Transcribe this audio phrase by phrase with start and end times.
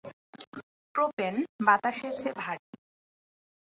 [0.95, 1.33] Propane
[1.65, 2.65] বাতাসের চেয়ে ভারী।